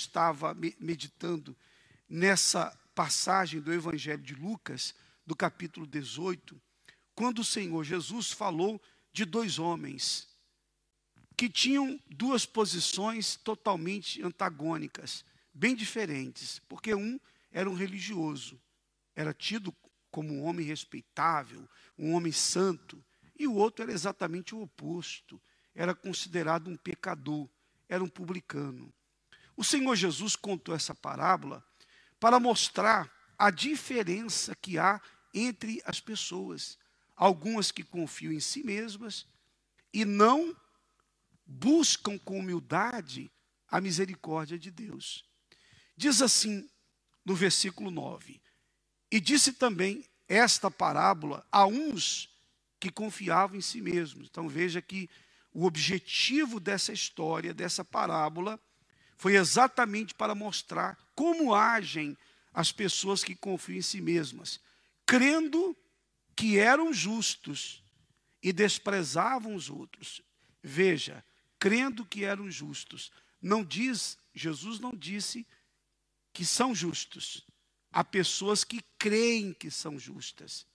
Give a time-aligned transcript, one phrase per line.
[0.00, 1.56] estava meditando
[2.08, 4.94] nessa passagem do Evangelho de Lucas,
[5.26, 6.60] do capítulo 18,
[7.14, 8.80] quando o Senhor Jesus falou
[9.12, 10.28] de dois homens
[11.36, 17.18] que tinham duas posições totalmente antagônicas, bem diferentes, porque um
[17.50, 18.60] era um religioso,
[19.16, 19.74] era tido
[20.10, 21.66] como um homem respeitável,
[21.98, 23.02] um homem santo,
[23.38, 25.40] e o outro era exatamente o oposto,
[25.74, 27.48] era considerado um pecador,
[27.88, 28.92] era um publicano.
[29.60, 31.62] O Senhor Jesus contou essa parábola
[32.18, 34.98] para mostrar a diferença que há
[35.34, 36.78] entre as pessoas.
[37.14, 39.26] Algumas que confiam em si mesmas
[39.92, 40.56] e não
[41.44, 43.30] buscam com humildade
[43.70, 45.26] a misericórdia de Deus.
[45.94, 46.66] Diz assim
[47.22, 48.40] no versículo 9:
[49.10, 52.34] E disse também esta parábola a uns
[52.80, 54.26] que confiavam em si mesmos.
[54.30, 55.10] Então veja que
[55.52, 58.58] o objetivo dessa história, dessa parábola,
[59.20, 62.16] foi exatamente para mostrar como agem
[62.54, 64.58] as pessoas que confiam em si mesmas,
[65.04, 65.76] crendo
[66.34, 67.84] que eram justos
[68.42, 70.22] e desprezavam os outros.
[70.62, 71.22] Veja,
[71.58, 73.12] crendo que eram justos.
[73.42, 75.46] Não diz, Jesus não disse
[76.32, 77.46] que são justos.
[77.92, 80.66] Há pessoas que creem que são justas,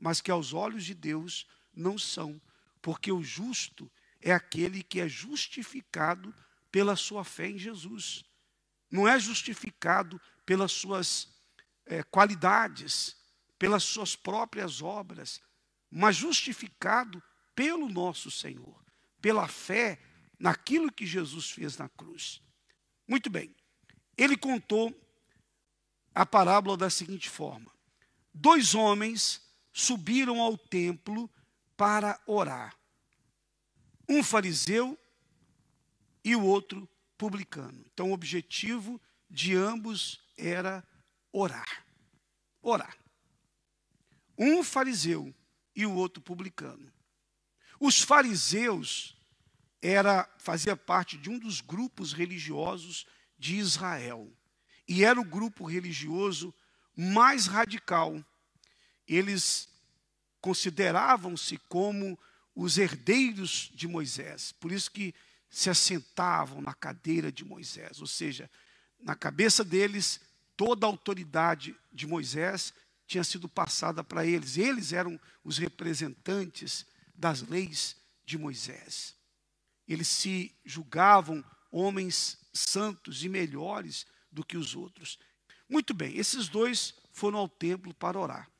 [0.00, 2.42] mas que aos olhos de Deus não são,
[2.82, 3.88] porque o justo
[4.20, 6.34] é aquele que é justificado
[6.74, 8.24] pela sua fé em Jesus.
[8.90, 11.32] Não é justificado pelas suas
[11.86, 13.14] é, qualidades,
[13.56, 15.40] pelas suas próprias obras,
[15.88, 17.22] mas justificado
[17.54, 18.84] pelo nosso Senhor,
[19.22, 20.00] pela fé
[20.36, 22.42] naquilo que Jesus fez na cruz.
[23.06, 23.54] Muito bem,
[24.16, 24.92] ele contou
[26.12, 27.70] a parábola da seguinte forma:
[28.34, 29.40] dois homens
[29.72, 31.30] subiram ao templo
[31.76, 32.76] para orar,
[34.08, 34.98] um fariseu
[36.24, 37.84] e o outro publicano.
[37.92, 40.82] Então, o objetivo de ambos era
[41.32, 41.84] orar.
[42.62, 42.96] Orar.
[44.38, 45.32] Um fariseu
[45.76, 46.92] e o outro publicano.
[47.78, 49.16] Os fariseus
[49.82, 53.06] era fazia parte de um dos grupos religiosos
[53.38, 54.32] de Israel.
[54.88, 56.54] E era o grupo religioso
[56.96, 58.24] mais radical.
[59.06, 59.68] Eles
[60.40, 62.18] consideravam-se como
[62.54, 64.52] os herdeiros de Moisés.
[64.52, 65.14] Por isso que
[65.54, 68.50] se assentavam na cadeira de Moisés, ou seja,
[69.00, 70.20] na cabeça deles,
[70.56, 72.74] toda a autoridade de Moisés
[73.06, 74.58] tinha sido passada para eles.
[74.58, 79.14] Eles eram os representantes das leis de Moisés.
[79.86, 85.20] Eles se julgavam homens santos e melhores do que os outros.
[85.68, 88.50] Muito bem, esses dois foram ao templo para orar.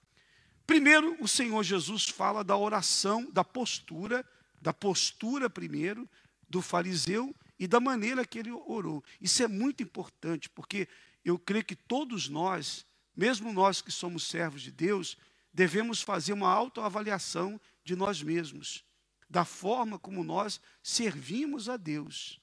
[0.65, 4.25] Primeiro, o Senhor Jesus fala da oração, da postura,
[4.63, 6.09] da postura primeiro,
[6.55, 9.03] do fariseu e da maneira que ele orou.
[9.21, 10.87] Isso é muito importante, porque
[11.25, 15.19] eu creio que todos nós, mesmo nós que somos servos de Deus,
[15.53, 18.85] devemos fazer uma autoavaliação de nós mesmos,
[19.29, 22.41] da forma como nós servimos a Deus.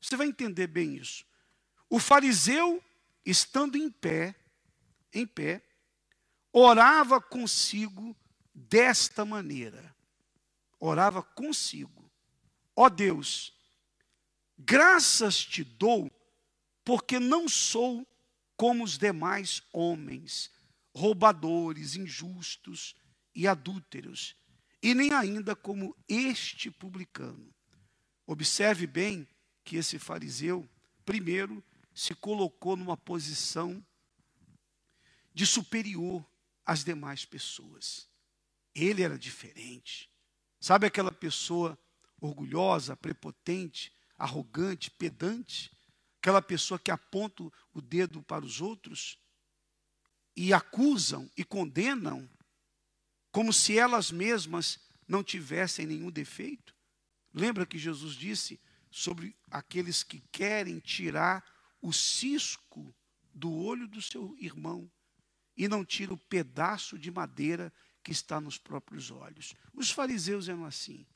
[0.00, 1.24] Você vai entender bem isso.
[1.90, 2.80] O fariseu,
[3.26, 4.36] estando em pé,
[5.12, 5.64] em pé,
[6.52, 8.16] orava consigo
[8.54, 9.92] desta maneira.
[10.78, 11.97] Orava consigo.
[12.80, 13.52] Ó oh Deus,
[14.56, 16.08] graças te dou,
[16.84, 18.06] porque não sou
[18.56, 20.48] como os demais homens,
[20.94, 22.94] roubadores, injustos
[23.34, 24.36] e adúlteros,
[24.80, 27.52] e nem ainda como este publicano.
[28.24, 29.26] Observe bem
[29.64, 30.64] que esse fariseu,
[31.04, 33.84] primeiro, se colocou numa posição
[35.34, 36.24] de superior
[36.64, 38.08] às demais pessoas.
[38.72, 40.08] Ele era diferente.
[40.60, 41.76] Sabe aquela pessoa
[42.20, 45.70] orgulhosa, prepotente, arrogante, pedante,
[46.20, 49.18] aquela pessoa que aponta o dedo para os outros
[50.36, 52.28] e acusam e condenam
[53.30, 56.74] como se elas mesmas não tivessem nenhum defeito.
[57.32, 58.60] Lembra que Jesus disse
[58.90, 61.44] sobre aqueles que querem tirar
[61.80, 62.94] o cisco
[63.32, 64.90] do olho do seu irmão
[65.56, 67.72] e não tira o pedaço de madeira
[68.02, 69.54] que está nos próprios olhos.
[69.74, 71.06] Os fariseus eram assim.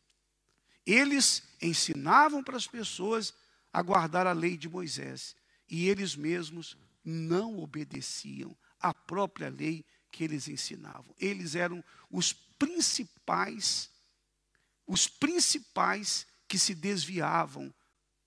[0.87, 3.33] Eles ensinavam para as pessoas
[3.73, 5.37] a guardar a lei de Moisés
[5.69, 11.15] e eles mesmos não obedeciam à própria lei que eles ensinavam.
[11.19, 13.91] Eles eram os principais,
[14.87, 17.73] os principais que se desviavam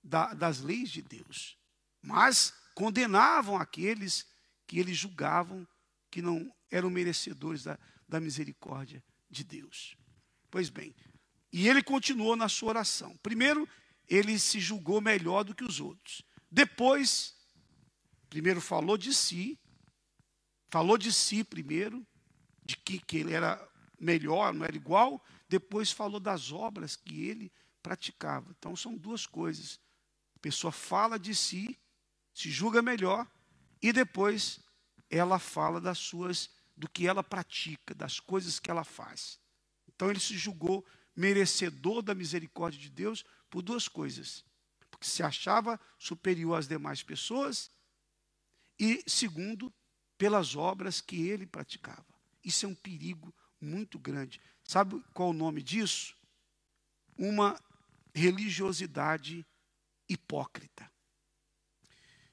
[0.02, 1.56] da, das leis de Deus,
[2.02, 4.26] mas condenavam aqueles
[4.66, 5.66] que eles julgavam
[6.10, 9.96] que não eram merecedores da, da misericórdia de Deus.
[10.50, 10.94] Pois bem,
[11.56, 13.16] e ele continuou na sua oração.
[13.22, 13.68] Primeiro,
[14.08, 16.22] ele se julgou melhor do que os outros.
[16.50, 17.36] Depois,
[18.28, 19.58] Primeiro falou de si,
[20.68, 22.06] falou de si primeiro,
[22.62, 23.66] de que, que ele era
[23.98, 28.54] melhor, não era igual, depois falou das obras que ele praticava.
[28.58, 29.80] Então são duas coisas.
[30.34, 31.78] A pessoa fala de si,
[32.34, 33.26] se julga melhor,
[33.80, 34.60] e depois
[35.08, 39.38] ela fala das suas, do que ela pratica, das coisas que ela faz.
[39.88, 40.84] Então ele se julgou
[41.16, 44.44] merecedor da misericórdia de Deus por duas coisas.
[44.90, 47.70] Porque se achava superior às demais pessoas,
[48.78, 49.72] e segundo,
[50.18, 52.06] pelas obras que ele praticava.
[52.44, 54.40] Isso é um perigo muito grande.
[54.64, 56.14] Sabe qual o nome disso?
[57.16, 57.58] Uma
[58.14, 59.46] religiosidade
[60.08, 60.90] hipócrita.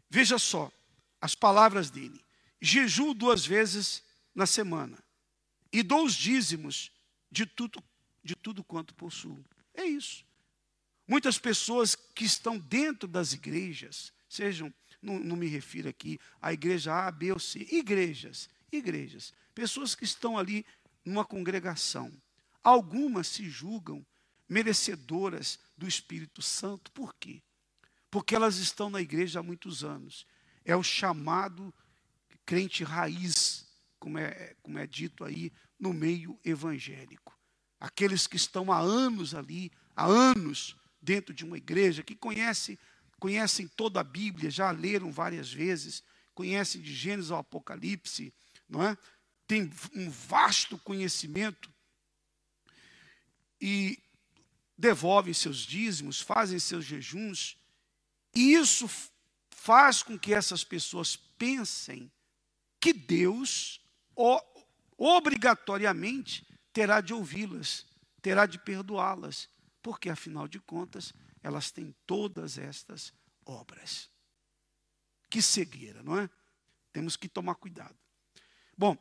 [0.09, 0.71] Veja só
[1.19, 2.23] as palavras dele:
[2.61, 4.03] jejuo duas vezes
[4.35, 5.03] na semana
[5.71, 6.91] e dou os dízimos
[7.31, 7.83] de tudo,
[8.23, 9.43] de tudo quanto possuo.
[9.73, 10.25] É isso.
[11.07, 16.93] Muitas pessoas que estão dentro das igrejas, sejam, não, não me refiro aqui à igreja
[16.93, 20.65] A, B ou C, igrejas, igrejas, pessoas que estão ali
[21.03, 22.11] numa congregação.
[22.63, 24.05] Algumas se julgam
[24.47, 26.91] merecedoras do Espírito Santo.
[26.91, 27.41] Por quê?
[28.09, 30.25] Porque elas estão na igreja há muitos anos.
[30.63, 31.73] É o chamado
[32.45, 33.67] crente raiz,
[33.99, 37.32] como é, como é dito aí no meio evangélico.
[37.83, 42.79] Aqueles que estão há anos ali, há anos dentro de uma igreja, que conhecem,
[43.19, 46.01] conhecem toda a Bíblia, já leram várias vezes,
[46.33, 48.33] conhecem de Gênesis ao Apocalipse,
[48.69, 48.97] não é?
[49.45, 51.69] tem um vasto conhecimento
[53.59, 54.01] e
[54.77, 57.57] devolvem seus dízimos, fazem seus jejuns,
[58.33, 58.89] e isso
[59.49, 62.09] faz com que essas pessoas pensem
[62.79, 63.81] que Deus
[64.97, 67.85] obrigatoriamente terá de ouvi-las,
[68.21, 69.47] terá de perdoá-las,
[69.81, 73.13] porque afinal de contas elas têm todas estas
[73.45, 74.09] obras.
[75.29, 76.29] Que cegueira, não é?
[76.91, 77.95] Temos que tomar cuidado.
[78.77, 78.97] Bom,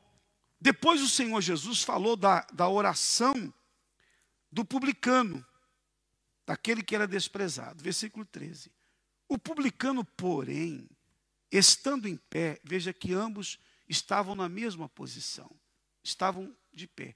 [0.61, 3.53] depois o Senhor Jesus falou da, da oração
[4.51, 5.45] do publicano,
[6.47, 7.83] daquele que era desprezado.
[7.83, 8.71] Versículo 13.
[9.29, 10.89] O publicano, porém,
[11.51, 13.59] estando em pé, veja que ambos
[13.89, 15.51] estavam na mesma posição,
[16.03, 17.15] estavam de pé.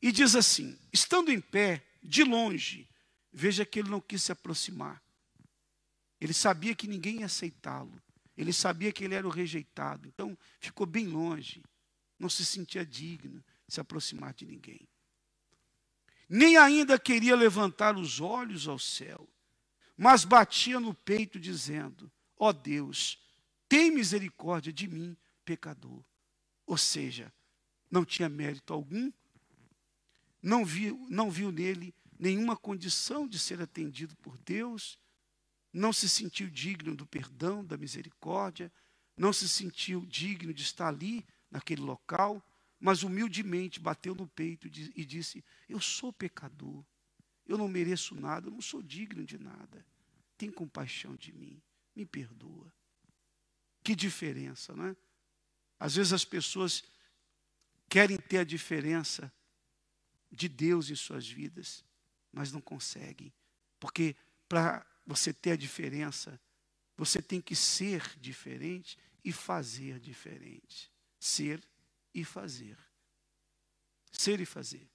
[0.00, 2.88] E diz assim: estando em pé, de longe,
[3.32, 5.02] veja que ele não quis se aproximar.
[6.20, 8.00] Ele sabia que ninguém ia aceitá-lo.
[8.36, 10.06] Ele sabia que ele era o rejeitado.
[10.06, 11.62] Então, ficou bem longe
[12.18, 14.88] não se sentia digno de se aproximar de ninguém.
[16.28, 19.28] Nem ainda queria levantar os olhos ao céu,
[19.96, 23.18] mas batia no peito, dizendo: Ó oh Deus,
[23.68, 26.02] tem misericórdia de mim, pecador.
[26.66, 27.32] Ou seja,
[27.90, 29.12] não tinha mérito algum,
[30.46, 34.96] não viu, não viu nele nenhuma condição de ser atendido por Deus,
[35.72, 38.72] não se sentiu digno do perdão, da misericórdia,
[39.16, 42.40] não se sentiu digno de estar ali naquele local,
[42.78, 46.84] mas humildemente bateu no peito e disse: Eu sou pecador,
[47.44, 49.84] eu não mereço nada, eu não sou digno de nada.
[50.38, 51.60] Tem compaixão de mim,
[51.92, 52.72] me perdoa.
[53.82, 54.96] Que diferença, não é?
[55.76, 56.84] Às vezes as pessoas
[57.88, 59.32] querem ter a diferença
[60.36, 61.84] de Deus em suas vidas,
[62.32, 63.32] mas não conseguem,
[63.80, 64.14] porque
[64.48, 66.40] para você ter a diferença,
[66.96, 71.62] você tem que ser diferente e fazer diferente ser
[72.14, 72.78] e fazer.
[74.12, 74.88] Ser e fazer.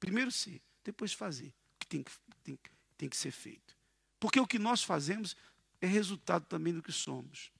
[0.00, 2.12] Primeiro ser, depois fazer o que tem que,
[2.42, 2.58] tem,
[2.98, 3.76] tem que ser feito.
[4.18, 5.36] Porque o que nós fazemos
[5.80, 7.50] é resultado também do que somos.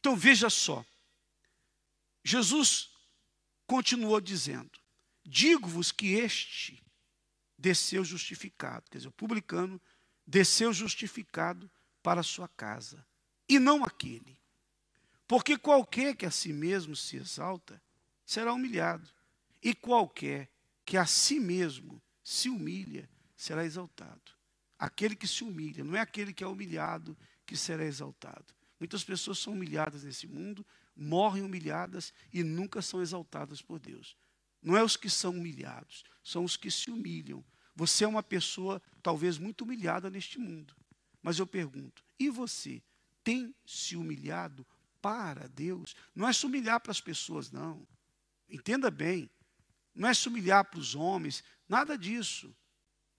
[0.00, 0.84] Então veja só.
[2.22, 2.90] Jesus
[3.66, 4.78] continuou dizendo:
[5.24, 6.82] Digo-vos que este
[7.56, 9.80] desceu justificado, quer dizer, o publicano
[10.26, 11.70] desceu justificado
[12.02, 13.06] para sua casa,
[13.48, 14.38] e não aquele.
[15.26, 17.80] Porque qualquer que a si mesmo se exalta,
[18.24, 19.08] será humilhado.
[19.62, 20.50] E qualquer
[20.84, 24.32] que a si mesmo se humilha, será exaltado.
[24.78, 27.16] Aquele que se humilha, não é aquele que é humilhado
[27.46, 28.54] que será exaltado.
[28.78, 34.16] Muitas pessoas são humilhadas nesse mundo, morrem humilhadas e nunca são exaltadas por Deus.
[34.64, 37.44] Não é os que são humilhados, são os que se humilham.
[37.76, 40.74] Você é uma pessoa talvez muito humilhada neste mundo.
[41.22, 42.82] Mas eu pergunto, e você
[43.22, 44.66] tem se humilhado
[45.02, 45.94] para Deus.
[46.14, 47.86] Não é se humilhar para as pessoas, não.
[48.48, 49.30] Entenda bem.
[49.94, 52.56] Não é se humilhar para os homens, nada disso.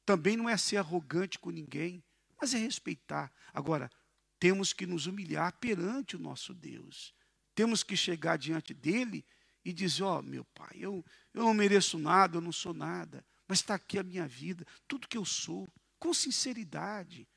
[0.04, 2.04] Também não é ser arrogante com ninguém,
[2.42, 3.32] mas é respeitar.
[3.54, 3.92] Agora,
[4.40, 7.14] temos que nos humilhar perante o nosso Deus.
[7.54, 9.24] Temos que chegar diante dele
[9.66, 11.04] e dizer: Ó, oh, meu pai, eu,
[11.34, 15.08] eu não mereço nada, eu não sou nada, mas está aqui a minha vida, tudo
[15.08, 15.68] que eu sou,
[16.00, 17.28] com sinceridade.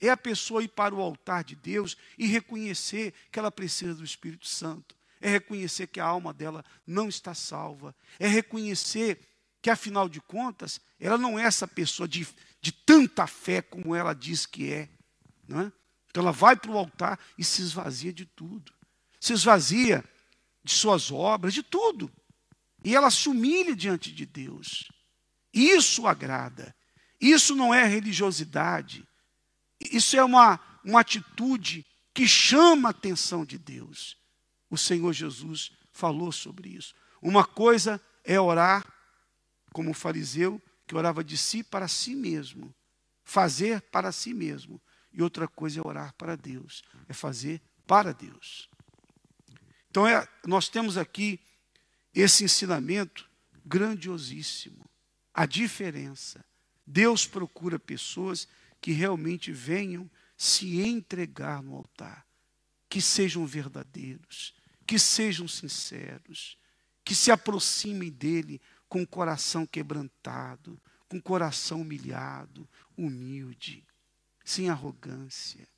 [0.00, 4.04] é a pessoa ir para o altar de Deus e reconhecer que ela precisa do
[4.04, 4.96] Espírito Santo.
[5.20, 7.94] É reconhecer que a alma dela não está salva.
[8.18, 9.20] É reconhecer
[9.60, 12.26] que, afinal de contas, ela não é essa pessoa de,
[12.60, 14.88] de tanta fé como ela diz que é.
[15.46, 15.72] Não é?
[16.10, 18.72] Então ela vai para o altar e se esvazia de tudo.
[19.20, 20.04] Se esvazia
[20.64, 22.10] de suas obras, de tudo.
[22.84, 24.88] E ela se humilha diante de Deus.
[25.52, 26.74] Isso agrada.
[27.20, 29.06] Isso não é religiosidade.
[29.80, 34.16] Isso é uma, uma atitude que chama a atenção de Deus.
[34.70, 36.94] O Senhor Jesus falou sobre isso.
[37.20, 38.84] Uma coisa é orar
[39.72, 42.74] como o fariseu que orava de si para si mesmo,
[43.24, 44.80] fazer para si mesmo.
[45.12, 48.68] E outra coisa é orar para Deus, é fazer para Deus.
[49.92, 51.38] Então é, nós temos aqui
[52.14, 53.28] esse ensinamento
[53.62, 54.88] grandiosíssimo.
[55.34, 56.42] A diferença.
[56.86, 58.48] Deus procura pessoas
[58.80, 62.26] que realmente venham se entregar no altar,
[62.88, 64.54] que sejam verdadeiros,
[64.86, 66.56] que sejam sinceros,
[67.04, 73.84] que se aproximem dele com o coração quebrantado, com o coração humilhado, humilde,
[74.42, 75.68] sem arrogância.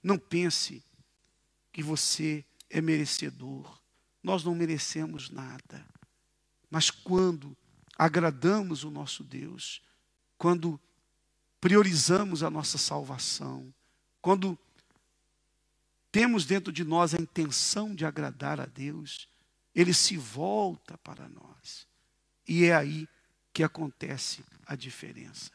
[0.00, 0.80] Não pense
[1.72, 3.80] que você é merecedor.
[4.22, 5.86] Nós não merecemos nada.
[6.70, 7.56] Mas quando
[7.96, 9.80] agradamos o nosso Deus,
[10.36, 10.80] quando
[11.60, 13.72] priorizamos a nossa salvação,
[14.20, 14.58] quando
[16.10, 19.28] temos dentro de nós a intenção de agradar a Deus,
[19.74, 21.86] Ele se volta para nós.
[22.48, 23.08] E é aí
[23.52, 25.50] que acontece a diferença.